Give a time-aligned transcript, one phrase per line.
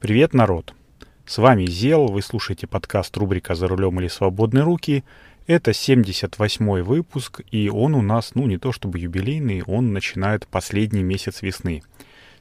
[0.00, 0.72] Привет, народ!
[1.26, 5.04] С вами Зел, вы слушаете подкаст рубрика «За рулем или свободные руки».
[5.46, 11.02] Это 78-й выпуск, и он у нас, ну, не то чтобы юбилейный, он начинает последний
[11.02, 11.82] месяц весны.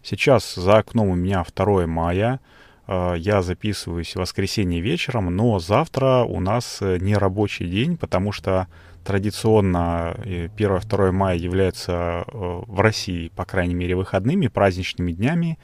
[0.02, 2.40] Сейчас за окном у меня 2 мая,
[2.88, 8.32] э, я записываюсь в воскресенье вечером, но завтра у нас э, не рабочий день, потому
[8.32, 8.68] что
[9.04, 15.60] традиционно 1-2 э, мая являются в России, по крайней мере, выходными, праздничными днями,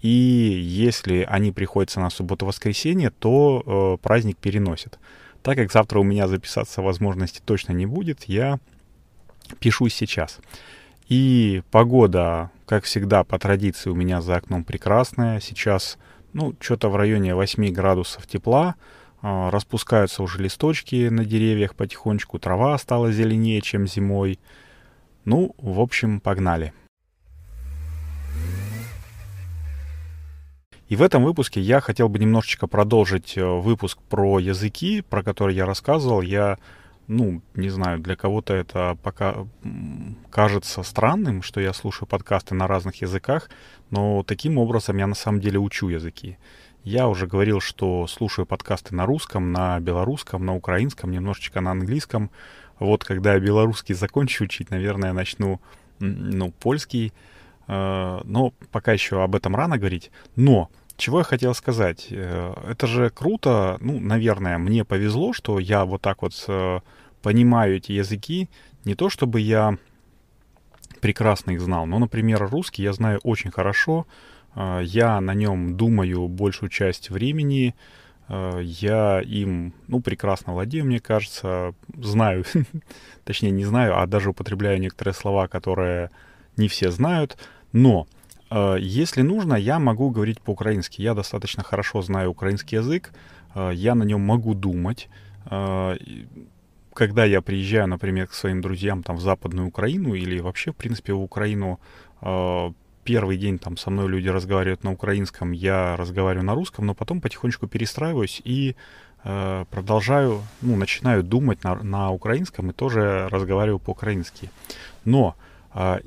[0.00, 4.98] и если они приходятся на субботу-воскресенье, то э, праздник переносят.
[5.42, 8.58] Так как завтра у меня записаться возможности точно не будет, я
[9.58, 10.38] пишу сейчас.
[11.08, 15.40] И погода, как всегда, по традиции у меня за окном прекрасная.
[15.40, 15.98] Сейчас,
[16.32, 18.76] ну, что-то в районе 8 градусов тепла.
[19.20, 22.38] Э, распускаются уже листочки на деревьях потихонечку.
[22.38, 24.38] Трава стала зеленее, чем зимой.
[25.24, 26.72] Ну, в общем, погнали.
[30.88, 35.54] И в этом выпуске я хотел бы немножечко продолжить э, выпуск про языки, про который
[35.54, 36.22] я рассказывал.
[36.22, 36.58] Я,
[37.08, 39.46] ну, не знаю, для кого-то это пока
[40.30, 43.50] кажется странным, что я слушаю подкасты на разных языках,
[43.90, 46.38] но таким образом я на самом деле учу языки.
[46.84, 52.30] Я уже говорил, что слушаю подкасты на русском, на белорусском, на украинском, немножечко на английском.
[52.78, 55.60] Вот когда белорусский закончу учить, наверное, начну,
[55.98, 57.12] ну, польский,
[57.68, 60.10] но пока еще об этом рано говорить.
[60.36, 62.08] Но чего я хотел сказать?
[62.10, 63.78] Э, это же круто.
[63.80, 66.80] Ну, наверное, мне повезло, что я вот так вот э,
[67.22, 68.50] понимаю эти языки.
[68.84, 69.78] Не то чтобы я
[71.00, 74.06] прекрасно их знал, но, например, русский я знаю очень хорошо.
[74.56, 77.76] Я на нем думаю большую часть времени.
[78.28, 81.74] Я им, ну, прекрасно владею, мне кажется.
[81.96, 82.44] Знаю,
[83.24, 86.10] точнее, не знаю, а даже употребляю некоторые слова, которые
[86.56, 87.38] не все знают.
[87.72, 88.06] Но
[88.50, 91.02] э, если нужно, я могу говорить по-украински.
[91.02, 93.12] Я достаточно хорошо знаю украинский язык,
[93.54, 95.08] э, я на нем могу думать.
[95.50, 95.96] Э,
[96.94, 101.12] когда я приезжаю, например, к своим друзьям там в Западную Украину или вообще, в принципе,
[101.12, 101.78] в Украину,
[103.04, 107.20] первый день там со мной люди разговаривают на украинском, я разговариваю на русском, но потом
[107.20, 108.74] потихонечку перестраиваюсь и
[109.22, 114.50] продолжаю, ну, начинаю думать на, на украинском и тоже разговариваю по-украински.
[115.04, 115.36] Но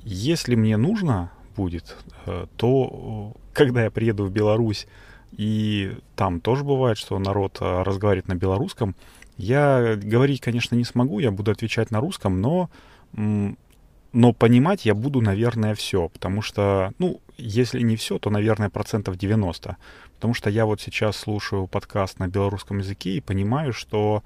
[0.04, 1.96] если мне нужно, будет,
[2.26, 4.88] э, то когда я приеду в Беларусь,
[5.38, 8.96] и там тоже бывает, что народ э, разговаривает на белорусском,
[9.38, 12.70] я говорить, конечно, не смогу, я буду отвечать на русском, но,
[13.14, 19.18] но понимать я буду, наверное, все, потому что, ну, если не все, то, наверное, процентов
[19.18, 19.78] 90.
[20.16, 24.24] Потому что я вот сейчас слушаю подкаст на белорусском языке и понимаю, что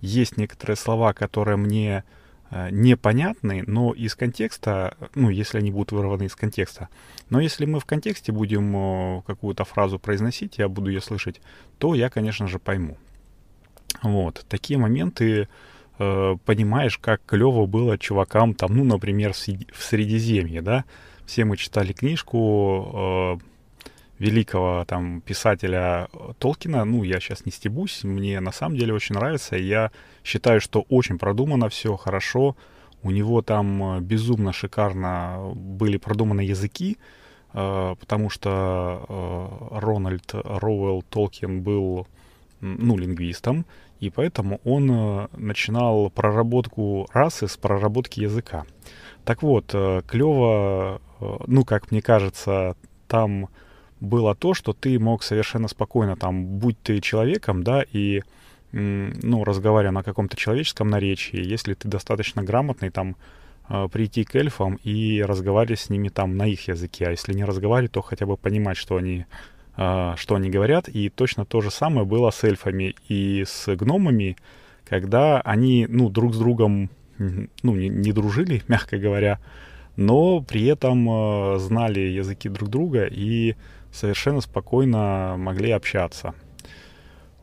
[0.00, 2.04] есть некоторые слова, которые мне
[2.50, 6.88] непонятны, но из контекста, ну, если они будут вырваны из контекста.
[7.30, 11.40] Но если мы в контексте будем э, какую-то фразу произносить, я буду ее слышать,
[11.78, 12.96] то я, конечно же, пойму.
[14.02, 15.48] Вот, такие моменты
[15.98, 20.84] э, понимаешь, как клево было чувакам там, ну, например, в Средиземье, да,
[21.26, 23.40] все мы читали книжку
[24.18, 26.08] великого там писателя
[26.38, 29.90] Толкина, ну, я сейчас не стебусь, мне на самом деле очень нравится, я
[30.24, 32.56] считаю, что очень продумано все, хорошо,
[33.02, 36.98] у него там э, безумно шикарно были продуманы языки,
[37.52, 42.06] э, потому что э, Рональд Роуэлл Толкин был,
[42.60, 43.66] ну, лингвистом,
[44.00, 48.64] и поэтому он начинал проработку расы с проработки языка.
[49.24, 49.74] Так вот,
[50.06, 51.00] клево,
[51.46, 52.76] ну, как мне кажется,
[53.08, 53.48] там
[54.00, 58.22] было то, что ты мог совершенно спокойно, там, будь ты человеком, да, и,
[58.72, 63.16] ну, разговаривая на каком-то человеческом наречии, если ты достаточно грамотный, там,
[63.68, 67.44] а, прийти к эльфам и разговаривать с ними там на их языке, а если не
[67.44, 69.26] разговаривать, то хотя бы понимать, что они,
[69.76, 74.36] а, что они говорят, и точно то же самое было с эльфами и с гномами,
[74.88, 79.38] когда они, ну, друг с другом, ну, не, не дружили, мягко говоря,
[79.96, 83.56] но при этом э, знали языки друг друга и
[83.92, 86.34] совершенно спокойно могли общаться.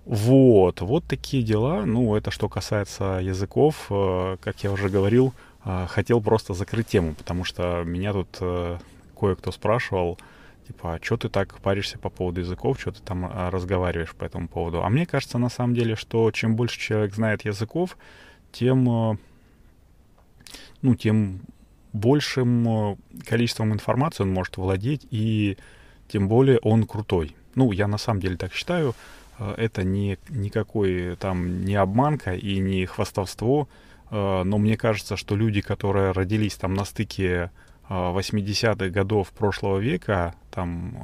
[0.06, 1.84] Вот, вот такие дела.
[1.86, 5.34] Ну, это что касается языков, э, как я уже говорил,
[5.66, 8.78] э, хотел просто закрыть тему, потому что меня тут э,
[9.20, 10.20] кое-кто спрашивал,
[10.68, 14.48] типа, а что ты так паришься по поводу языков, что ты там разговариваешь по этому
[14.48, 14.84] поводу.
[14.84, 17.98] А мне кажется, на самом деле, что чем больше человек знает языков,
[18.52, 19.20] тем,
[20.82, 21.42] ну, тем
[21.94, 25.58] большим количеством информации он может владеть и
[26.07, 27.36] тем более он крутой.
[27.56, 28.96] Ну, я на самом деле так считаю.
[29.40, 33.68] Э, это не никакой там не обманка и не хвастовство,
[34.12, 37.52] э, но мне кажется, что люди, которые родились там на стыке
[37.88, 40.98] 80-х годов прошлого века, там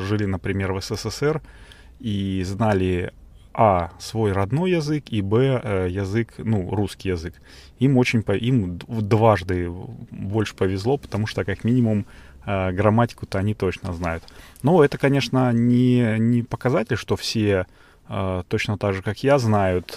[0.00, 1.40] жили, например, в СССР
[1.98, 3.14] и знали
[3.58, 7.32] а свой родной язык и б язык, ну русский язык.
[7.78, 12.04] Им очень по, им дважды больше повезло, потому что как минимум
[12.46, 14.22] грамматику-то они точно знают.
[14.62, 17.66] Но это, конечно, не не показатель, что все
[18.48, 19.96] точно так же, как я, знают,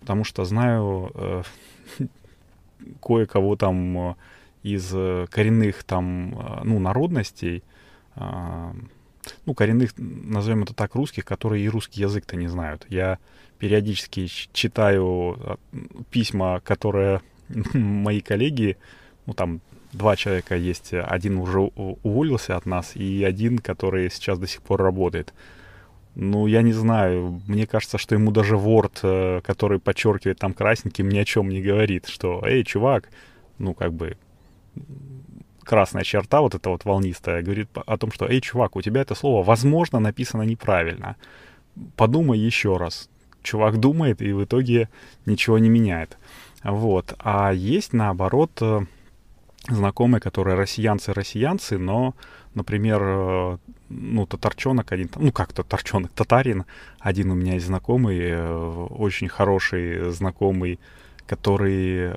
[0.00, 1.44] потому что знаю
[3.02, 4.16] кое-кого там
[4.62, 7.62] из э, коренных там, э, ну, народностей,
[8.14, 8.74] а,
[9.46, 12.86] ну, коренных, назовем это так, русских, которые и русский язык-то не знают.
[12.88, 13.18] Я
[13.58, 15.58] периодически читаю
[16.10, 17.20] письма, которые
[17.74, 18.76] мои коллеги,
[19.26, 19.60] ну, там
[19.98, 24.80] два человека есть, один уже уволился от нас, и один, который сейчас до сих пор
[24.80, 25.34] работает.
[26.14, 31.08] Ну, я не знаю, мне кажется, что ему даже Word, э, который подчеркивает там красненьким,
[31.08, 33.08] ни о чем не говорит, что, эй, чувак,
[33.58, 34.16] ну, как бы,
[35.62, 39.14] красная черта, вот эта вот волнистая, говорит о том, что, эй, чувак, у тебя это
[39.14, 41.16] слово, возможно, написано неправильно.
[41.94, 43.08] Подумай еще раз.
[43.42, 44.88] Чувак думает и в итоге
[45.26, 46.18] ничего не меняет.
[46.64, 47.14] Вот.
[47.18, 48.80] А есть, наоборот, э,
[49.68, 52.14] знакомые, которые россиянцы-россиянцы, но,
[52.54, 56.64] например, э, ну, татарчонок один, ну, как татарчонок, татарин,
[56.98, 60.78] один у меня есть знакомый, э, очень хороший знакомый,
[61.26, 62.12] который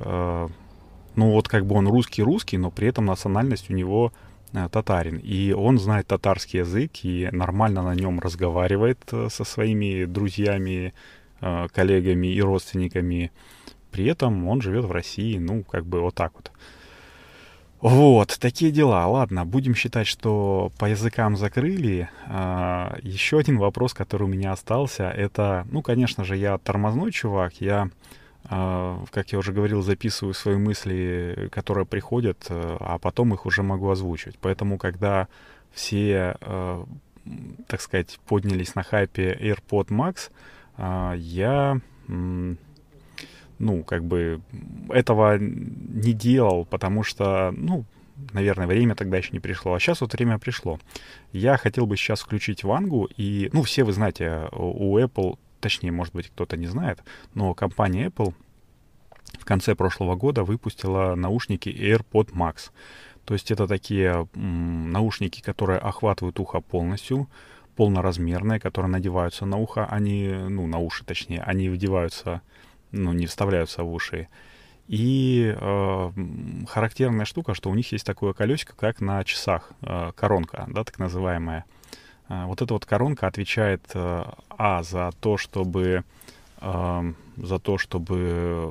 [1.16, 4.14] ну вот как бы он русский-русский, но при этом национальность у него
[4.54, 5.18] э, татарин.
[5.18, 10.94] И он знает татарский язык и нормально на нем разговаривает э, со своими друзьями,
[11.42, 13.32] э, коллегами и родственниками.
[13.92, 16.52] При этом он живет в России, ну, как бы вот так вот.
[17.82, 19.08] Вот, такие дела.
[19.08, 22.10] Ладно, будем считать, что по языкам закрыли.
[22.28, 27.54] А, еще один вопрос, который у меня остался, это, ну, конечно же, я тормозной чувак,
[27.60, 27.90] я
[28.44, 33.64] а, как я уже говорил, записываю свои мысли, которые приходят, э, а потом их уже
[33.64, 34.38] могу озвучивать.
[34.42, 35.28] Поэтому, когда
[35.72, 36.86] все, э,
[37.68, 40.32] так сказать, поднялись на хайпе AirPod Max,
[40.78, 41.80] а, я,
[43.62, 44.42] ну, как бы
[44.90, 47.86] этого не делал, потому что, ну,
[48.34, 49.74] наверное, время тогда еще не пришло.
[49.74, 50.80] А сейчас вот время пришло.
[51.32, 56.14] Я хотел бы сейчас включить Вангу, и, ну, все вы знаете, у Apple точнее, может
[56.14, 57.04] быть, кто-то не знает,
[57.34, 58.34] но компания Apple
[59.40, 62.72] в конце прошлого года выпустила наушники AirPod Max.
[63.24, 67.30] То есть это такие м, наушники, которые охватывают ухо полностью,
[67.76, 72.42] полноразмерные, которые надеваются на ухо, они, ну, на уши точнее, они вдеваются,
[72.92, 74.28] ну, не вставляются в уши.
[74.88, 76.12] И э,
[76.68, 81.00] характерная штука, что у них есть такое колесико, как на часах, э, коронка, да, так
[81.00, 81.66] называемая.
[82.28, 86.04] А, вот эта вот коронка отвечает э, а за то, чтобы
[87.38, 88.70] за то, чтобы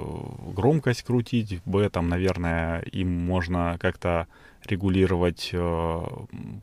[0.55, 4.29] громкость крутить, б там, наверное, им можно как-то
[4.67, 6.01] регулировать э,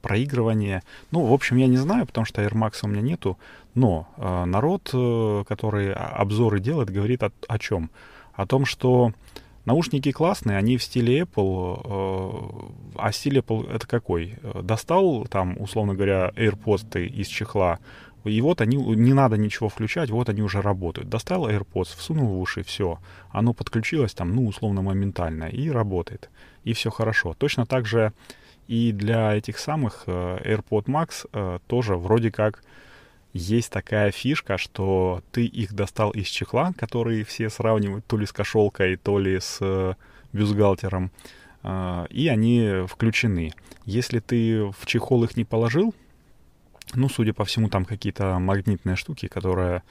[0.02, 0.84] проигрывание.
[1.12, 3.38] Ну, в общем, я не знаю, потому что Air Max у меня нету,
[3.76, 7.90] но э, народ, э, который обзоры делает, говорит о, о чем?
[8.34, 9.14] О том, что
[9.66, 11.82] Наушники классные, они в стиле Apple.
[11.84, 14.36] Э, а стиль Apple это какой?
[14.64, 17.80] Достал там, условно говоря, AirPods из чехла,
[18.28, 21.10] и вот они, не надо ничего включать, вот они уже работают.
[21.10, 23.00] Достал AirPods, всунул в уши, все.
[23.32, 26.30] Оно подключилось там, ну, условно, моментально, и работает.
[26.68, 27.34] И все хорошо.
[27.34, 28.12] Точно так же
[28.68, 30.12] и для этих самых э,
[30.44, 32.62] AirPod Max э, тоже вроде как
[33.32, 38.34] есть такая фишка, что ты их достал из чехла, который все сравнивают то ли с
[38.34, 39.94] кошелкой, то ли с э,
[40.34, 41.12] бюстгальтером,
[42.10, 43.51] и они включены.
[43.86, 45.96] Если ты в чехол их не положил,
[46.94, 49.84] ну, судя по всему, там какие-то магнитные штуки, которые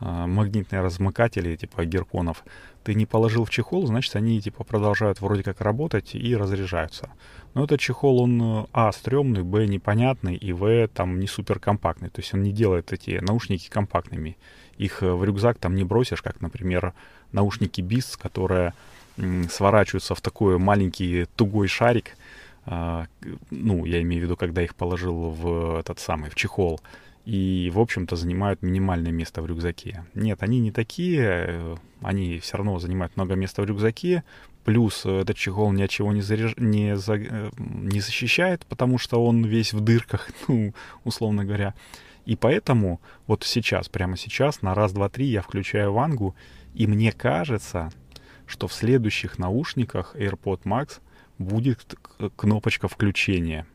[0.00, 2.44] магнитные размыкатели, типа герконов,
[2.84, 7.10] ты не положил в чехол, значит, они, типа, продолжают вроде как работать и разряжаются.
[7.54, 12.08] Но этот чехол, он, э, а, стрёмный, б, непонятный, и в, там, не супер компактный.
[12.08, 14.36] То есть он не делает эти наушники компактными.
[14.78, 16.94] Их э, в рюкзак там не бросишь, как, например,
[17.32, 18.72] наушники Beats, которые
[19.18, 22.16] м, сворачиваются в такой маленький тугой шарик.
[22.66, 23.06] А,
[23.50, 26.80] ну, я имею в виду, когда их положил в этот самый, в чехол
[27.24, 30.04] и, в общем-то, занимают минимальное место в рюкзаке.
[30.14, 34.24] Нет, они не такие, э, они все равно занимают много места в рюкзаке,
[34.64, 36.54] плюс э, этот чехол ни от чего не, заряж...
[36.56, 37.16] не, за...
[37.16, 40.72] Э, не защищает, потому что он весь в дырках, ну,
[41.04, 41.74] условно говоря.
[42.24, 46.34] И поэтому вот сейчас, прямо сейчас, на раз, два, три я включаю вангу,
[46.74, 47.90] и мне кажется,
[48.46, 51.00] что в следующих наушниках AirPod Max
[51.38, 51.94] будет
[52.36, 53.66] кнопочка включения.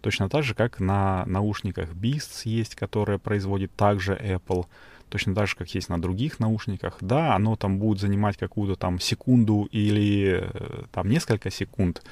[0.00, 4.66] Точно так же, как на наушниках Beats есть, которая производит также Apple.
[5.08, 6.98] Точно так же, как есть на других наушниках.
[7.00, 12.02] Да, оно там будет занимать какую-то там секунду или э, там несколько секунд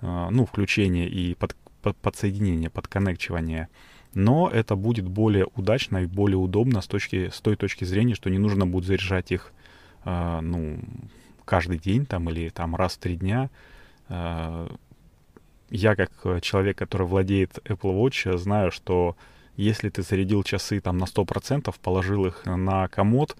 [0.00, 3.68] ну, включение и под, под, подсоединение, подконнекчивание.
[4.12, 8.28] Но это будет более удачно и более удобно с, точки, с той точки зрения, что
[8.28, 9.52] не нужно будет заряжать их
[10.04, 10.78] ну,
[11.44, 13.48] каждый день там, или там раз в три дня.
[15.70, 16.10] Я как
[16.42, 19.16] человек, который владеет Apple Watch, знаю, что
[19.56, 23.36] если ты зарядил часы там на 100%, положил их на комод,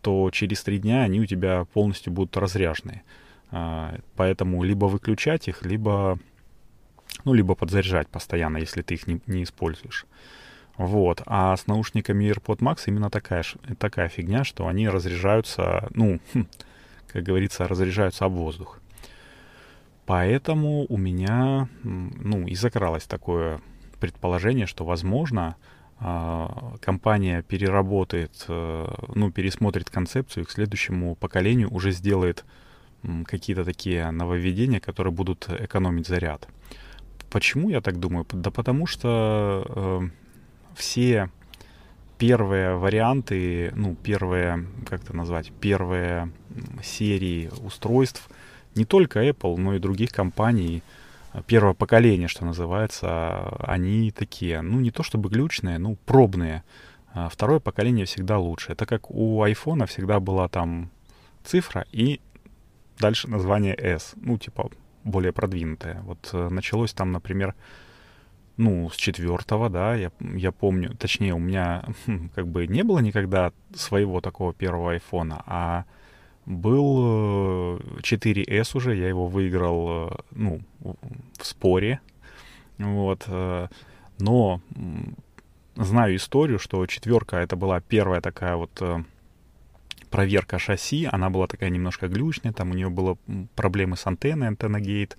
[0.00, 3.02] то через три дня они у тебя полностью будут разряженные.
[3.50, 6.18] А, поэтому либо выключать их, либо,
[7.24, 10.06] ну, либо подзаряжать постоянно, если ты их не, не используешь.
[10.76, 11.22] Вот.
[11.26, 13.44] А с наушниками AirPod Max именно такая,
[13.78, 16.20] такая фигня, что они разряжаются, ну,
[17.12, 18.80] как говорится, разряжаются об воздух.
[20.08, 23.60] Поэтому у меня, ну, и закралось такое
[24.00, 25.56] предположение, что, возможно,
[26.00, 32.46] а, компания переработает, э, ну, пересмотрит концепцию и к следующему поколению уже сделает
[33.26, 36.48] какие-то такие нововведения, которые будут экономить заряд.
[37.30, 38.26] Почему я так думаю?
[38.32, 40.08] Да потому что э,
[40.74, 41.30] все
[42.16, 46.32] первые варианты, ну, первые, как это назвать, первые
[46.82, 48.30] серии устройств
[48.74, 50.82] не только Apple, но и других компаний,
[51.46, 56.62] первого поколения, что называется, они такие, ну, не то чтобы глючные, ну, пробные.
[57.12, 58.72] А второе поколение всегда лучше.
[58.72, 60.90] Это как у айфона всегда была там
[61.44, 62.20] цифра и
[62.98, 64.70] дальше название S, ну, типа,
[65.04, 66.00] более продвинутое.
[66.02, 67.54] Вот э, началось там, например,
[68.56, 72.98] ну, с четвертого, да, я, я помню, точнее, у меня хм, как бы не было
[72.98, 75.84] никогда своего такого первого айфона, а
[76.48, 82.00] был 4S э, уже, я его выиграл, э, ну, в споре,
[82.78, 83.68] вот, э,
[84.18, 84.60] но
[85.76, 88.82] знаю историю, что четверка это была первая такая вот
[90.10, 93.18] проверка шасси, она была такая немножко глючная, там у нее было
[93.54, 95.18] проблемы с антенной, антенна гейт,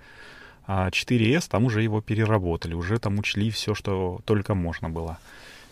[0.65, 5.19] а 4S там уже его переработали, уже там учли все, что только можно было.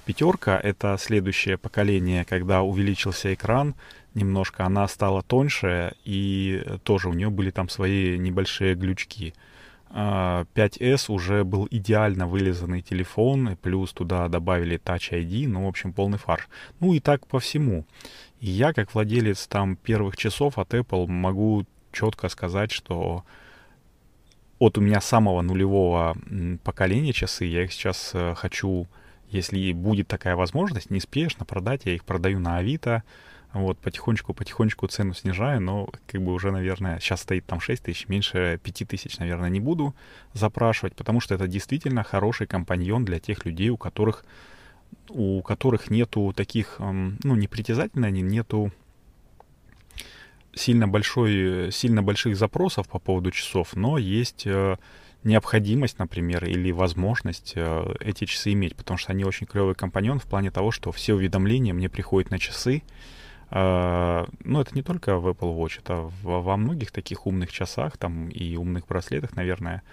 [0.05, 3.75] Пятерка— это следующее поколение, когда увеличился экран,
[4.17, 9.33] немножко, она стала тоньше, и тоже у нее были там свои небольшие глючки.
[9.89, 15.93] 5S а, уже был идеально вылизанный телефон, плюс туда добавили Touch ID, ну, в общем,
[15.93, 16.49] полный фарш.
[16.81, 17.85] Ну и так по всему.
[18.41, 23.23] Я, как владелец там первых часов от Apple, могу четко сказать, что
[24.59, 26.15] от у меня самого нулевого
[26.63, 28.87] поколения часы, я их сейчас э, хочу,
[29.29, 33.03] если будет такая возможность, неспешно продать, я их продаю на Авито,
[33.61, 38.59] вот, потихонечку-потихонечку цену снижаю, но как бы уже, наверное, сейчас стоит там 6 тысяч, меньше
[38.63, 39.95] 5 тысяч, наверное, не буду
[40.33, 44.25] запрашивать, потому что это действительно хороший компаньон для тех людей, у которых,
[45.09, 48.71] у которых нету таких, ну, непритязательно они, нету
[50.57, 54.77] сильно, большой, сильно больших запросов по поводу часов, но есть э,
[55.23, 60.25] необходимость, например, или возможность э, эти часы иметь, потому что они очень клевый компаньон в
[60.25, 62.83] плане того, что все уведомления мне приходят на часы,
[63.49, 68.57] ну, это не только в Apple Watch, это во многих таких умных часах там и
[68.57, 69.83] умных браслетах, наверное,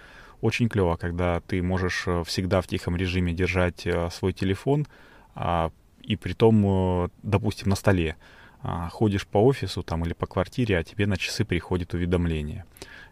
[0.41, 4.87] очень клево, когда ты можешь э, всегда в тихом режиме держать э, свой телефон,
[5.33, 5.71] а,
[6.01, 8.15] и при том, э, допустим, на столе.
[8.61, 12.65] А, ходишь по офису там или по квартире, а тебе на часы приходит уведомление.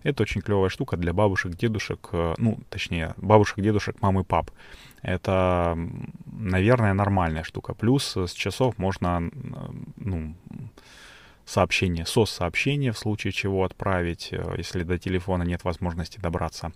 [0.03, 4.51] Это очень клевая штука для бабушек, дедушек, ну, точнее, бабушек, дедушек, мам и пап.
[5.01, 5.77] Это,
[6.25, 7.73] наверное, нормальная штука.
[7.73, 9.29] Плюс с часов можно,
[10.03, 10.35] ну,
[11.45, 16.71] сообщение, сос-сообщение в случае чего отправить, э, если до телефона нет возможности добраться.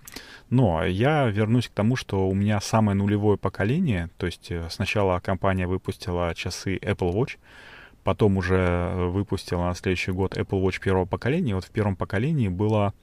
[0.49, 5.19] Но я вернусь к тому, что у меня самое нулевое поколение, то есть э, сначала
[5.19, 7.37] компания выпустила часы Apple Watch,
[8.03, 11.55] потом уже выпустила на следующий год Apple Watch первого поколения.
[11.55, 12.93] Вот в первом поколении было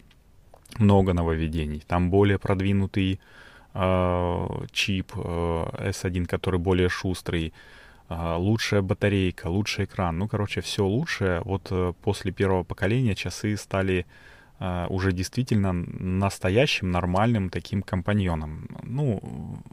[0.78, 1.82] много нововведений.
[1.86, 3.20] Там более продвинутый
[3.76, 7.52] Э, чип э, S1, который более шустрый, э,
[8.10, 10.18] лучшая батарейка, лучший экран.
[10.18, 11.40] Ну, короче, все лучшее.
[11.40, 14.06] Вот после первого поколения часы стали
[14.88, 18.68] уже действительно настоящим, нормальным таким компаньоном.
[18.82, 19.20] Ну,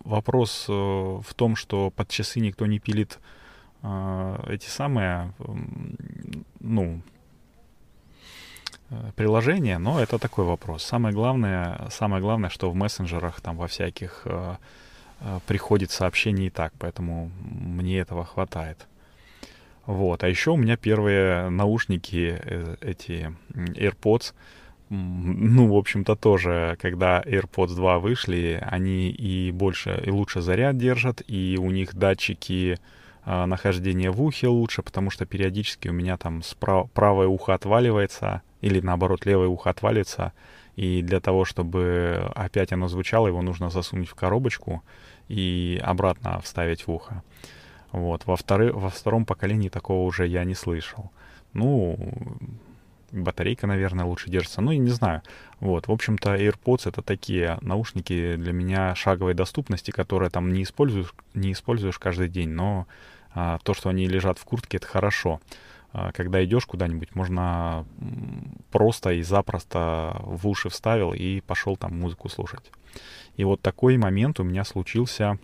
[0.04, 3.20] вопрос в том, что под часы никто не пилит
[3.84, 5.34] эти самые,
[6.60, 7.02] ну,
[8.92, 10.84] Э, приложение, но это такой вопрос.
[10.84, 14.56] Самое главное, самое главное, что в мессенджерах там во всяких э, э,
[15.48, 18.88] приходит сообщение и так, поэтому мне этого хватает.
[19.86, 20.24] Вот.
[20.24, 24.34] А еще у меня первые наушники, э, эти AirPods,
[24.90, 31.22] ну, в общем-то, тоже, когда AirPods 2 вышли, они и больше, и лучше заряд держат,
[31.28, 32.78] и у них датчики
[33.26, 38.42] э, нахождения в ухе лучше, потому что периодически у меня там справ- правое ухо отваливается,
[38.60, 40.34] или наоборот левое ухо отвалится,
[40.76, 44.84] И для того, чтобы опять оно звучало, его нужно засунуть в коробочку
[45.28, 47.24] и обратно вставить в ухо.
[47.92, 48.26] Вот.
[48.26, 51.12] Во, вторы, во втором поколении такого уже я не слышал.
[51.54, 51.98] Ну,
[53.12, 54.62] батарейка, наверное, лучше держится.
[54.62, 55.22] Ну, я не знаю.
[55.60, 61.14] Вот, в общем-то, AirPods— это такие наушники для меня шаговой доступности, которые там не используешь,
[61.34, 62.88] не используешь каждый день, но
[63.34, 65.42] а, то, что они лежат в куртке, это хорошо.
[65.94, 67.86] А, когда идешь куда-нибудь, можно
[68.72, 72.72] просто и запросто в уши вставил и пошел там музыку слушать.
[73.36, 75.40] И вот такой момент у меня случился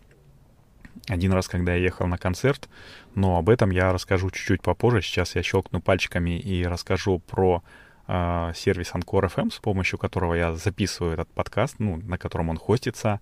[1.08, 2.70] один раз, когда я ехал на концерт,
[3.16, 5.02] но об этом я расскажу чуть-чуть попозже.
[5.02, 7.64] Сейчас я щелкну пальчиками и расскажу про
[8.08, 12.58] э, сервис Anchor FM, с помощью которого я записываю этот подкаст, ну, на котором он
[12.58, 13.22] хостится.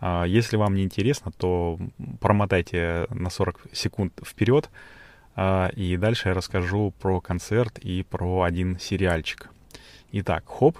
[0.00, 1.78] Э, если вам не интересно, то
[2.20, 4.70] промотайте на 40 секунд вперед,
[5.76, 9.48] и дальше я расскажу про концерт и про один сериальчик.
[10.12, 10.78] Итак, хоп,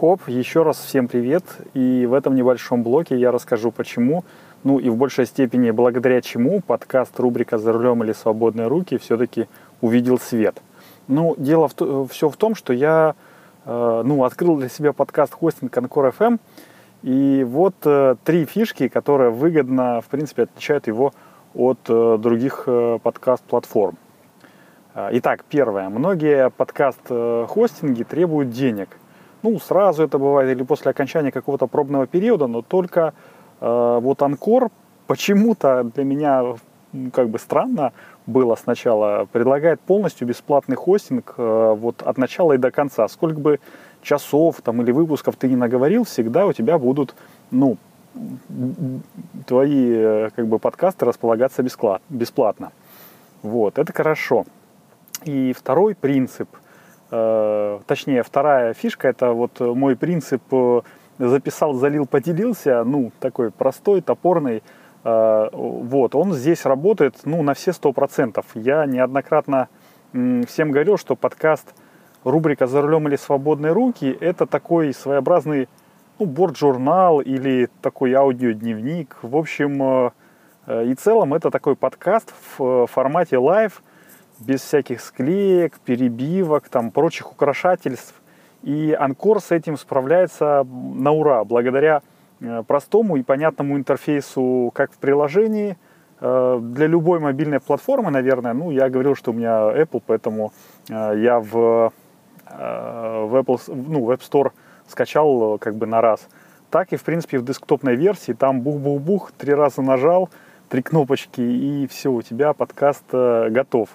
[0.00, 1.44] Хоп, еще раз всем привет.
[1.74, 4.24] И в этом небольшом блоке я расскажу почему,
[4.64, 9.46] ну и в большей степени благодаря чему подкаст рубрика «За рулем или свободные руки» все-таки
[9.82, 10.62] увидел свет.
[11.06, 13.14] Ну, дело в, все в том, что я
[13.66, 16.38] э, ну, открыл для себя подкаст хостинг Анкор FM,
[17.02, 21.12] и вот э, три фишки, которые выгодно, в принципе, отличают его
[21.54, 23.96] от э, других э, подкаст-платформ.
[24.94, 25.88] Э, итак, первое.
[25.88, 28.88] Многие подкаст-хостинги требуют денег–
[29.42, 33.14] ну, сразу это бывает или после окончания какого-то пробного периода, но только
[33.60, 34.70] э, вот Анкор
[35.06, 36.56] почему-то для меня
[37.12, 37.92] как бы странно
[38.26, 43.08] было сначала, предлагает полностью бесплатный хостинг э, вот от начала и до конца.
[43.08, 43.60] Сколько бы
[44.02, 47.14] часов там или выпусков ты не наговорил, всегда у тебя будут,
[47.50, 47.76] ну,
[49.46, 51.62] твои э, как бы подкасты располагаться
[52.08, 52.72] бесплатно.
[53.42, 54.44] Вот, это хорошо.
[55.24, 56.48] И второй принцип–
[57.10, 60.80] Э, точнее, вторая фишка, это вот мой принцип э,
[61.18, 64.62] записал, залил, поделился, ну, такой простой, топорный,
[65.02, 68.46] э, вот, он здесь работает, ну, на все сто процентов.
[68.54, 69.68] Я неоднократно
[70.12, 71.74] всем говорил, что подкаст
[72.24, 75.68] рубрика «За рулем или свободные руки» это такой своеобразный,
[76.18, 79.16] ну, борт-журнал или такой аудиодневник.
[79.22, 80.12] В общем,
[80.68, 83.82] и целом это такой подкаст в формате live,
[84.40, 88.14] без всяких склеек, перебивок, там, прочих украшательств.
[88.62, 92.02] И Анкор с этим справляется на ура, благодаря
[92.40, 95.78] э, простому и понятному интерфейсу как в приложении,
[96.20, 100.52] э, для любой мобильной платформы, наверное, ну, я говорил, что у меня Apple, поэтому
[100.90, 101.92] э, я в,
[102.50, 104.52] в, Apple, ну, в App Store
[104.88, 106.28] скачал как бы на раз.
[106.70, 110.30] Так и, в принципе, в десктопной версии, там бух-бух-бух, три раза нажал,
[110.68, 113.88] три кнопочки, и все, у тебя подкаст готов.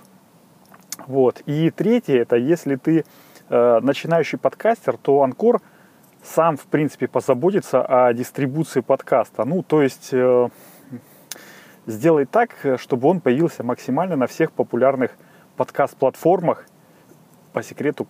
[1.08, 1.42] Вот.
[1.46, 3.06] И третье, это если ты
[3.50, 5.62] э, начинающий подкастер, то Анкор
[6.24, 9.46] сам, в принципе, позаботится о дистрибуции подкаста.
[9.46, 10.50] Ну, то есть э,
[11.86, 15.12] сделай так, чтобы он появился максимально на всех популярных
[15.58, 16.66] подкаст-платформах.
[17.54, 18.08] По секрету,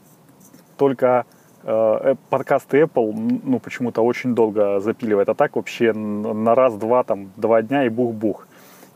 [0.78, 1.26] только
[1.64, 5.30] э, подкасты Apple, ну, почему-то очень долго запиливает.
[5.30, 8.48] А так вообще на раз-два, там, два дня и бух-бух.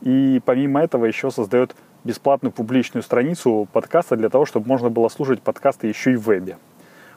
[0.01, 5.41] И помимо этого еще создает бесплатную публичную страницу подкаста для того, чтобы можно было слушать
[5.41, 6.57] подкасты еще и в вебе.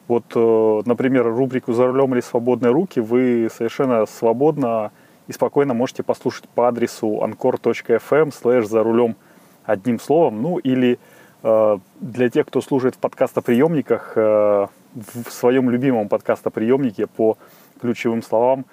[0.09, 4.91] Вот, э, например, рубрику «За рулем или свободные руки» вы совершенно свободно
[5.29, 9.17] и спокойно можете послушать по адресу anchor.fm slash «За рулем»
[9.65, 10.43] одним словом.
[10.43, 10.97] Ну или э,
[11.43, 17.37] для тех, кто служит в подкастоприемниках, э, в своем любимом подкастоприемнике по
[17.81, 18.65] ключевым словам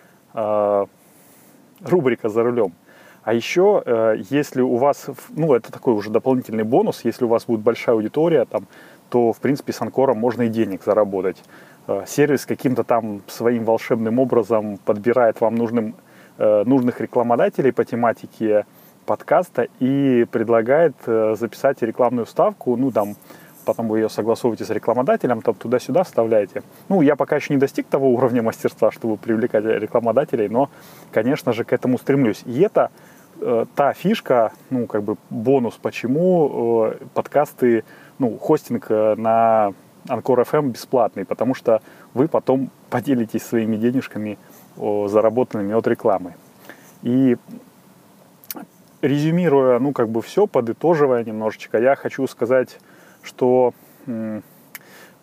[1.82, 2.73] рубрика «За рулем».
[3.23, 7.45] А еще, э, если у вас, ну, это такой уже дополнительный бонус, если у вас
[7.45, 8.65] будет большая аудитория, там,
[9.10, 11.38] то, в принципе, с Анкором можно и денег заработать.
[11.88, 15.95] Э, сервис каким-то там своим волшебным образом подбирает вам нужным,
[16.38, 18.65] э, нужных рекламодателей по тематике
[19.10, 23.15] подкаста и предлагает записать рекламную ставку, ну, там,
[23.65, 26.63] потом вы ее согласовываете с рекламодателем, там туда-сюда вставляете.
[26.89, 30.69] Ну, я пока еще не достиг того уровня мастерства, чтобы привлекать рекламодателей, но,
[31.12, 32.41] конечно же, к этому стремлюсь.
[32.45, 32.89] И это
[33.41, 37.84] э, та фишка, ну, как бы бонус, почему э, подкасты,
[38.17, 39.74] ну, хостинг э, на
[40.08, 41.82] Анкор FM бесплатный, потому что
[42.13, 44.38] вы потом поделитесь своими денежками,
[44.78, 46.34] э, заработанными от рекламы.
[47.04, 47.38] И
[49.01, 52.79] резюмируя, ну, как бы все, подытоживая немножечко, я хочу сказать,
[53.23, 53.73] что
[54.05, 54.41] ну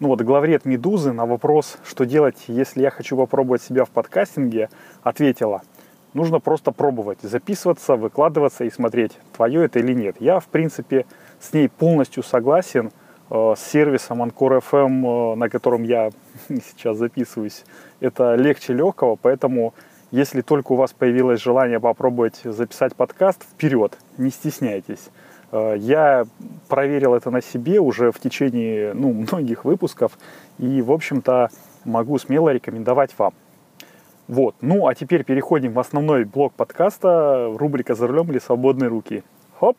[0.09, 4.69] вот главред «Медузы» на вопрос, что делать, если я хочу попробовать себя в подкастинге,
[5.03, 5.63] ответила–
[6.17, 10.17] Нужно просто пробовать, записываться, выкладываться и смотреть, твое это или нет.
[10.19, 11.05] Я, в принципе,
[11.39, 12.91] с ней полностью согласен.
[13.29, 16.11] Э, с сервисом Anchor FM, э, на котором я
[16.49, 17.67] сейчас записываюсь,
[18.01, 19.75] это легче легкого, поэтому
[20.11, 25.11] если только у вас появилось желание попробовать записать подкаст, вперед, не стесняйтесь.
[25.53, 26.25] Э, я
[26.69, 30.19] проверил это на себе уже в течение ну, многих выпусков
[30.59, 31.51] и, в общем-то,
[31.85, 33.35] могу смело рекомендовать вам.
[34.29, 34.57] Вот.
[34.61, 39.23] Ну, а теперь переходим в основной блок подкаста, рубрика «За рулем или свободные руки».
[39.59, 39.77] Хоп!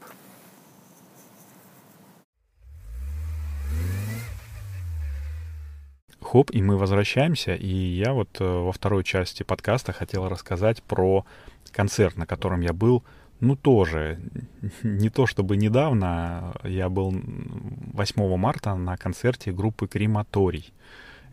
[6.38, 11.26] Хоп, и мы возвращаемся, и я вот э, во второй части подкаста хотел рассказать про
[11.72, 13.04] концерт, на котором я был,
[13.40, 14.20] ну тоже,
[14.84, 20.72] не то чтобы недавно, я был 8 марта на концерте группы Крематорий.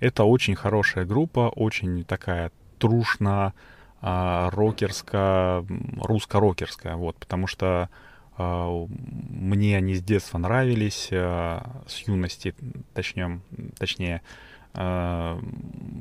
[0.00, 3.52] Это очень хорошая группа, очень такая трушно
[4.00, 5.66] а, рокерская,
[6.00, 7.90] русско-рокерская, вот, потому что
[8.38, 12.54] а, мне они с детства нравились, а, с юности,
[12.94, 13.42] точнее,
[13.78, 14.22] точнее
[14.74, 15.40] э,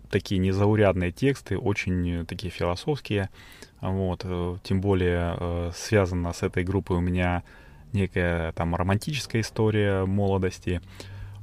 [0.10, 3.30] такие незаурядные тексты, очень такие философские.
[3.82, 7.44] Вот, э, тем более э, связана с этой группой у меня
[7.92, 10.82] некая там романтическая история молодости.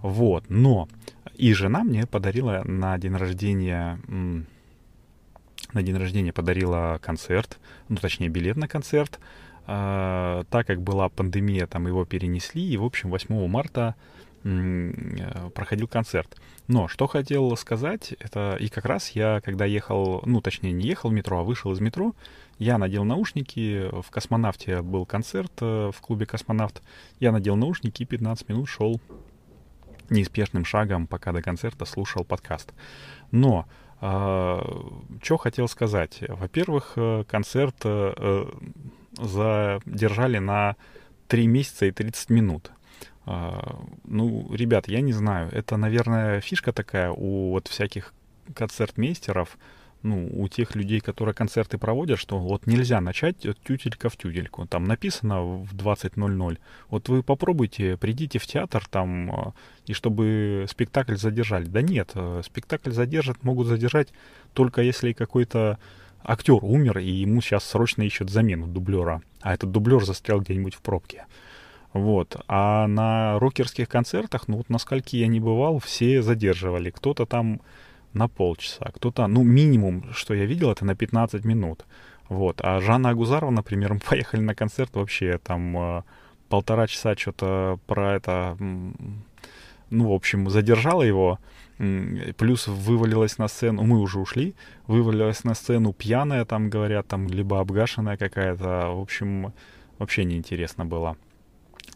[0.03, 0.89] Вот, но
[1.35, 4.01] и жена мне подарила на день рождения
[5.73, 9.21] на день рождения подарила концерт, ну точнее билет на концерт.
[9.67, 15.87] Э, так как была пандемия, там его перенесли, и в общем 8 марта Э, проходил
[15.87, 16.41] концерт.
[16.67, 21.11] Но что хотел сказать, это и как раз я, когда ехал, ну, точнее, не ехал
[21.11, 22.15] в метро, а вышел из метро,
[22.59, 26.83] я надел наушники, в «Космонавте» был концерт э, в клубе «Космонавт»,
[27.19, 29.01] я надел наушники и 15 минут шел
[30.11, 32.73] неспешным шагом, пока до концерта слушал подкаст.
[33.31, 33.67] Но
[34.01, 34.61] э,
[35.23, 36.23] что хотел сказать?
[36.29, 38.47] Во-первых, э, концерт э,
[39.17, 40.77] задержали на
[41.29, 42.73] 3 месяца и 30 минут.
[43.33, 45.51] А, ну, ребят, я не знаю.
[45.53, 48.13] Это, наверное, фишка такая у вот всяких
[48.57, 49.57] концертмейстеров,
[50.03, 54.67] ну, у тех людей, которые концерты проводят, что вот нельзя начать тютелька в тютельку.
[54.67, 56.59] Там написано в 20.00.
[56.89, 59.53] Вот вы попробуйте, придите в театр там, а,
[59.87, 61.67] и чтобы спектакль задержали.
[61.67, 64.09] Да нет, э, спектакль задержат, могут задержать
[64.55, 65.79] только если какой-то
[66.25, 70.83] актер умер, и ему сейчас срочно ищут замену дублера, а этот дублер застрял где-нибудь в
[70.83, 71.27] пробке.
[71.93, 72.37] Вот.
[72.47, 76.91] А на рокерских концертах, ну вот на скольки я не бывал, все задерживали.
[76.91, 77.61] Кто-то там
[78.13, 81.85] на полчаса, кто-то, ну минимум, что я видел, это на 15 минут.
[82.29, 82.61] Вот.
[82.63, 86.03] А Жанна Агузарова, например, мы поехали на концерт вообще там э,
[86.49, 91.39] полтора часа что-то про это, ну, в общем, задержала его.
[92.37, 94.55] Плюс вывалилась на сцену, мы уже ушли,
[94.87, 98.91] вывалилась на сцену пьяная, там говорят, там либо обгашенная какая-то.
[98.93, 99.55] В общем,
[99.99, 101.17] вообще неинтересно было.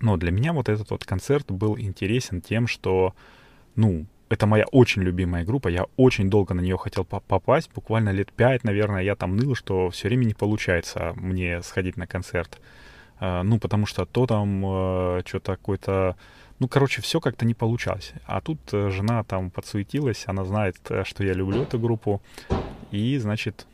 [0.00, 3.14] Но для меня вот этот вот концерт был интересен тем, что,
[3.76, 8.32] ну, это моя очень любимая группа, я очень долго на нее хотел попасть, буквально лет
[8.32, 12.60] пять, наверное, я там ныл, что все время не получается мне сходить на концерт.
[13.20, 16.16] Uh, ну, потому что то там uh, что-то какой-то...
[16.58, 18.12] Ну, короче, все как-то не получалось.
[18.26, 22.20] А тут uh, жена там подсуетилась, она знает, э, что я люблю эту группу.
[22.90, 23.68] И, значит,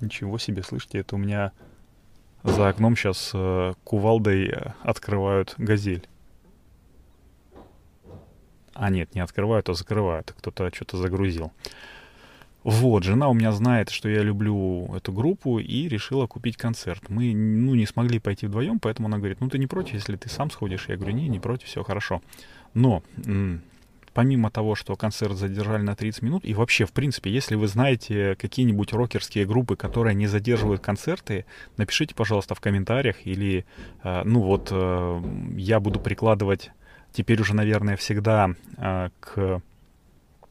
[0.00, 1.50] ничего себе, слышите, это у меня
[2.42, 6.06] за окном сейчас э, кувалдой э, открывают газель.
[8.74, 10.34] А нет, не открывают, а закрывают.
[10.38, 11.52] Кто-то что-то загрузил.
[12.64, 17.08] Вот, жена у меня знает, что я люблю эту группу и решила купить концерт.
[17.08, 20.28] Мы, ну, не смогли пойти вдвоем, поэтому она говорит, ну, ты не против, если ты
[20.28, 20.88] сам сходишь?
[20.88, 22.22] Я говорю, не, не против, все хорошо.
[22.72, 23.02] Но
[24.14, 28.36] помимо того, что концерт задержали на 30 минут, и вообще, в принципе, если вы знаете
[28.36, 31.44] какие-нибудь рокерские группы, которые не задерживают концерты,
[31.76, 33.64] напишите, пожалуйста, в комментариях, или,
[34.04, 35.22] э, ну вот, э,
[35.56, 36.70] я буду прикладывать
[37.12, 39.62] теперь уже, наверное, всегда э, к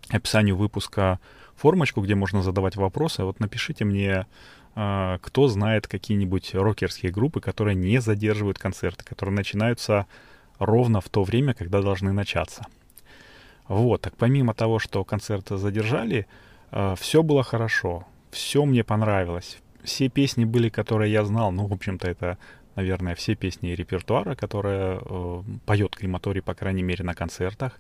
[0.10, 1.20] описанию выпуска
[1.56, 3.24] формочку, где можно задавать вопросы.
[3.24, 4.26] Вот напишите мне,
[4.74, 10.08] кто знает какие-нибудь рокерские группы, которые не задерживают концерты, которые начинаются
[10.60, 12.66] ровно в то время, когда должны начаться.
[13.72, 16.28] Вот, так помимо того, что концерты задержали,
[16.72, 19.60] э, все было хорошо, все мне понравилось.
[19.82, 22.38] Все песни были, которые я знал, ну, в общем-то, это,
[22.76, 27.80] наверное, все песни репертуара, которые э, поет Крематорий, по крайней мере, на концертах.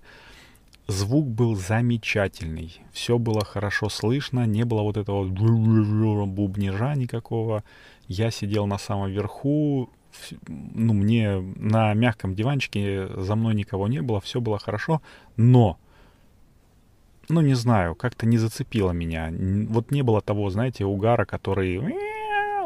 [0.87, 7.65] Звук был замечательный, все было хорошо слышно, не было вот этого бубнежа никакого.
[8.07, 9.89] Я сидел на самом верху,
[10.47, 15.01] ну, мне на мягком диванчике за мной никого не было, все было хорошо,
[15.37, 15.77] но,
[17.29, 19.31] ну, не знаю, как-то не зацепило меня.
[19.69, 21.81] Вот не было того, знаете, угара, который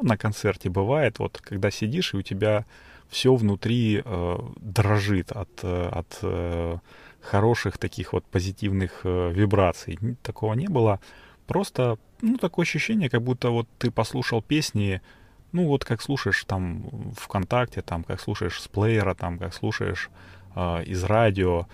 [0.01, 2.65] на концерте бывает, вот когда сидишь, и у тебя
[3.09, 6.77] все внутри э, дрожит от, э, от э,
[7.21, 9.97] хороших таких вот позитивных э, вибраций.
[10.21, 10.99] Такого не было.
[11.47, 15.01] Просто, ну, такое ощущение, как будто вот ты послушал песни,
[15.55, 16.83] ну, вот как слушаешь там
[17.17, 20.09] ВКонтакте, там, как слушаешь с плеера, там, как слушаешь
[20.53, 21.67] э, из радио,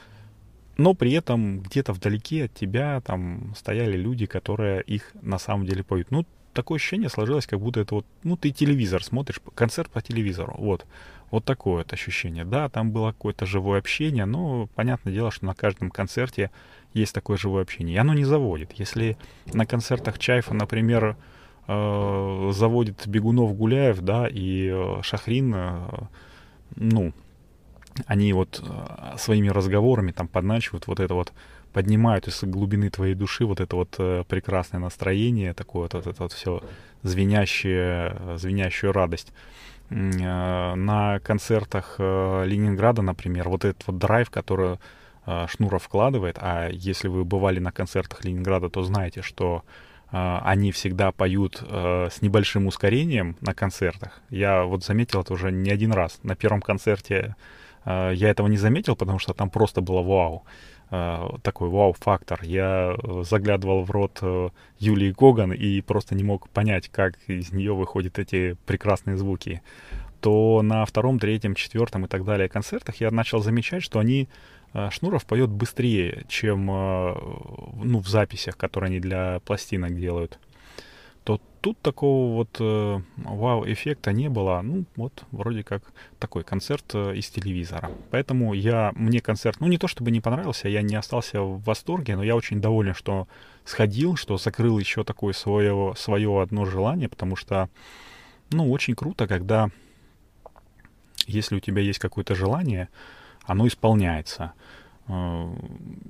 [0.78, 5.84] но при этом где-то вдалеке от тебя там стояли люди, которые их на самом деле
[5.84, 6.12] поют.
[6.12, 10.56] Ну, такое ощущение сложилось, как будто это вот, ну, ты телевизор смотришь, концерт по телевизору,
[10.60, 10.86] вот.
[11.32, 12.46] Вот такое вот ощущение.
[12.46, 16.52] Да, там было какое-то живое общение, но понятное дело, что на каждом концерте
[16.94, 17.96] есть такое живое общение.
[17.96, 18.74] И оно не заводит.
[18.74, 19.18] Если
[19.54, 21.16] на концертах Чайфа, например,
[21.72, 25.80] э, заводит Бегунов Гуляев, да, и э, Шахрин, э,
[26.76, 27.14] ну,
[28.06, 31.34] они вот э, своими разговорами там подначивают вот это вот,
[31.74, 36.24] поднимают из глубины твоей души вот это вот э, прекрасное настроение, такое вот, вот это
[36.24, 36.62] вот все
[37.04, 39.34] звенящее, звенящую радость.
[39.90, 44.78] Э, на концертах Ленинграда, например, вот этот вот драйв, который
[45.48, 49.64] Шнуров вкладывает, а если вы бывали на концертах Ленинграда, то знаете, что
[50.12, 54.22] они всегда поют с небольшим ускорением на концертах.
[54.30, 56.20] Я вот заметил это уже не один раз.
[56.24, 57.36] На первом концерте
[57.84, 60.44] а, я этого не заметил, потому что там просто было вау.
[60.90, 62.40] А, такой вау-фактор.
[62.44, 67.52] Я э, заглядывал в рот э, Юлии Гоган и просто не мог понять, как из
[67.54, 69.62] нее выходят эти прекрасные звуки.
[70.22, 74.30] То на втором, третьем, четвертом и так далее концертах я начал замечать, что они
[74.74, 80.40] э, Шнуров поет быстрее, чем ну, в записях, которые они для пластинок делают
[81.24, 84.62] то тут такого вот э, вау-эффекта не было.
[84.64, 85.84] Ну, вот вроде как
[86.20, 87.92] такой концерт э, из телевизора.
[88.10, 92.16] Поэтому я, мне концерт, ну не то чтобы не понравился, я не остался в восторге,
[92.16, 93.28] но я очень доволен, что
[93.66, 97.70] сходил, что закрыл еще такое свое, свое одно желание, потому что,
[98.50, 99.70] ну, очень круто, когда,
[101.28, 102.90] если у тебя есть какое-то желание,
[103.46, 104.54] оно исполняется.
[105.08, 105.48] Э,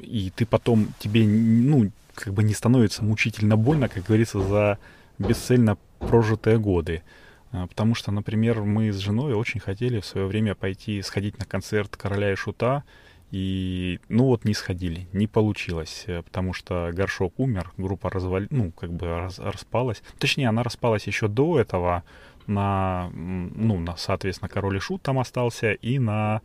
[0.01, 4.77] и ты потом, тебе, ну, как бы не становится мучительно больно, как говорится, за
[5.17, 7.03] бесцельно прожитые годы.
[7.51, 11.45] А, потому что, например, мы с женой очень хотели в свое время пойти сходить на
[11.45, 12.83] концерт короля и шута,
[13.31, 18.71] и, ну вот, не сходили, не получилось, э, потому что Горшок умер, группа развали, ну,
[18.71, 20.03] как бы раз, распалась.
[20.19, 22.03] Точнее, она распалась еще до этого,
[22.47, 26.41] на, ну, на, соответственно, Король и Шут там остался, и на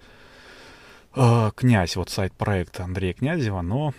[1.15, 3.95] э, князь, вот сайт проекта Андрея Князева, но,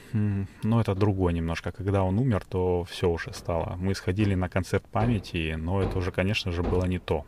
[0.64, 1.72] но это другое немножко.
[1.72, 3.76] Когда он умер, то все уже стало.
[3.78, 7.26] Мы сходили на концерт памяти, но это уже, конечно же, было не то.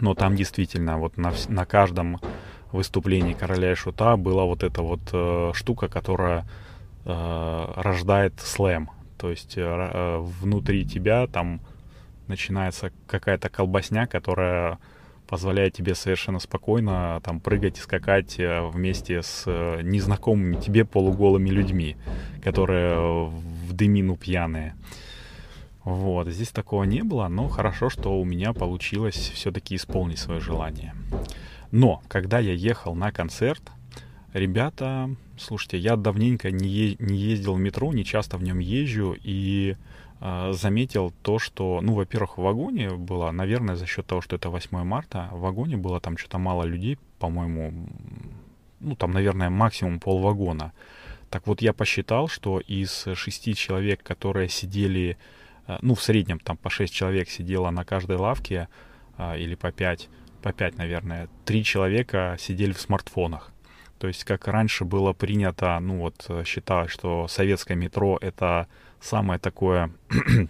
[0.00, 2.20] Но там действительно вот на, на каждом
[2.72, 6.46] выступлении короля и шута была вот эта вот э, штука, которая
[7.04, 8.90] э, рождает слэм.
[9.16, 11.60] То есть э, э внутри тебя там
[12.28, 14.78] начинается какая-то колбасня, которая
[15.28, 21.50] позволяет тебе совершенно спокойно там прыгать и скакать э, вместе с э, незнакомыми тебе полуголыми
[21.50, 21.96] людьми,
[22.42, 24.74] которые в дымину пьяные.
[25.84, 30.94] Вот, здесь такого не было, но хорошо, что у меня получилось все-таки исполнить свое желание.
[31.70, 33.62] Но, когда я ехал на концерт,
[34.32, 39.14] ребята, слушайте, я давненько не, е- не ездил в метро, не часто в нем езжу,
[39.22, 39.76] и
[40.20, 44.82] заметил то, что, ну, во-первых, в вагоне было, наверное, за счет того, что это 8
[44.82, 47.88] марта, в вагоне было там что-то мало людей, по-моему,
[48.80, 50.72] ну, там, наверное, максимум полвагона.
[51.30, 55.18] Так вот, я посчитал, что из шести человек, которые сидели,
[55.66, 58.68] а, ну, в среднем там по шесть человек сидело на каждой лавке,
[59.16, 60.08] а, или по пять,
[60.42, 63.52] по пять, наверное, три человека сидели в смартфонах.
[63.98, 68.68] То есть, как раньше было принято, ну вот, считалось, что советское метро— это
[69.00, 69.90] самое такое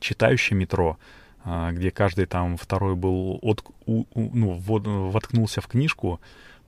[0.00, 0.98] читающее метро,
[1.44, 6.20] а, где каждый там второй был от, у, у, ну, вод, воткнулся в книжку,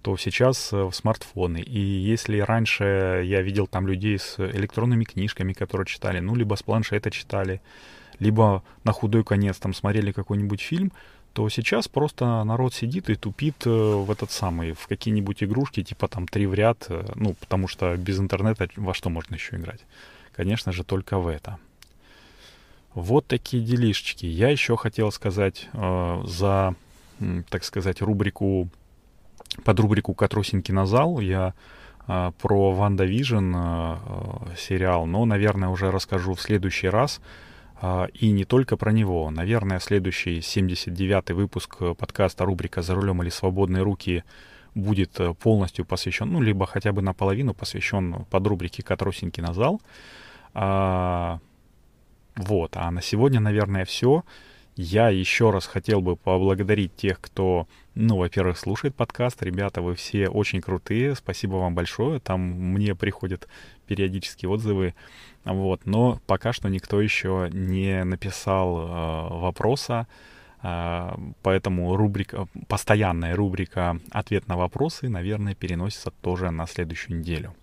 [0.02, 1.58] то сейчас э, в смартфоны.
[1.58, 6.62] И если раньше я видел там людей с электронными книжками, которые читали, ну, либо с
[6.62, 7.60] планшета читали,
[8.20, 10.92] либо на худой конец там смотрели какой-нибудь фильм,
[11.32, 16.08] то сейчас просто народ сидит и тупит э, в этот самый, в какие-нибудь игрушки, типа
[16.08, 19.80] там три в ряд, э, ну, потому что без интернета во что можно еще играть?
[20.38, 21.58] Конечно же, только в это.
[22.94, 24.24] Вот такие делишечки.
[24.24, 26.76] Я еще хотел сказать э, за,
[27.50, 28.68] так сказать, рубрику,
[29.64, 31.54] под рубрику «Катрусин кинозал» я
[32.06, 33.96] э, про WandaVision э,
[34.56, 37.20] сериал, но, наверное, уже расскажу в следующий раз.
[37.82, 39.30] Э, и не только про него.
[39.30, 44.22] Наверное, следующий 79-й выпуск подкаста рубрика «За рулем или свободные руки»
[44.74, 49.80] будет э, полностью посвящен, ну, либо хотя бы наполовину посвящен под рубрике «Катрусин кинозал».
[50.54, 51.40] А,
[52.36, 54.24] вот, а на сегодня, наверное, все.
[54.80, 59.42] Я еще раз хотел бы поблагодарить тех, кто, ну, во-первых, слушает подкаст.
[59.42, 61.16] Ребята, вы все очень крутые.
[61.16, 62.20] Спасибо вам большое.
[62.20, 63.48] Там мне приходят
[63.88, 64.94] периодически отзывы.
[65.44, 65.80] Вот.
[65.84, 70.06] Но пока что никто еще не написал э, вопроса.
[70.62, 77.54] Э, поэтому рубрика, постоянная рубрика «Ответ на вопросы», наверное, переносится тоже на следующую неделю.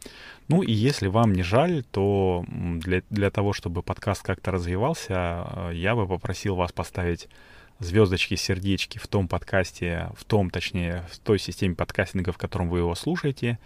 [0.47, 5.71] Ну и если вам не жаль, то для, для того, чтобы подкаст как-то развивался, э,
[5.73, 7.27] я бы попросил вас поставить
[7.79, 12.79] звездочки, сердечки в том подкасте, в том, точнее, в той системе подкастинга, в котором вы
[12.79, 13.59] его слушаете.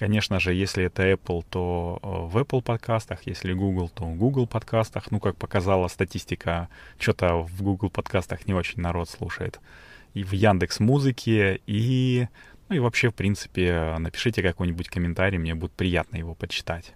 [0.00, 4.46] Конечно же, если это Apple, то э, в Apple подкастах, если Google, то в Google
[4.46, 5.10] подкастах.
[5.10, 9.60] Ну, как показала статистика, что-то в Google подкастах не очень народ слушает.
[10.14, 12.28] И в Яндекс Музыке, и
[12.70, 16.94] ну и вообще, в принципе, напишите какой-нибудь комментарий, мне будет приятно его почитать.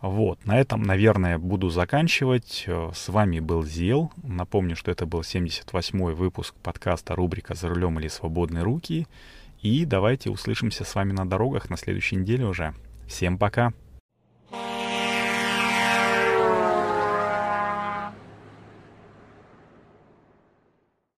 [0.00, 2.66] Вот, на этом, наверное, буду заканчивать.
[2.94, 4.10] С вами был Зел.
[4.22, 9.06] Напомню, что это был 78-й выпуск подкаста рубрика «За рулем или свободные руки».
[9.62, 12.74] И давайте услышимся с вами на дорогах на следующей неделе уже.
[13.06, 13.72] Всем пока!